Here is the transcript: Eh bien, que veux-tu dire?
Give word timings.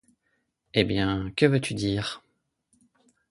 Eh 0.73 0.83
bien, 0.83 1.31
que 1.37 1.45
veux-tu 1.45 1.75
dire? 1.75 2.23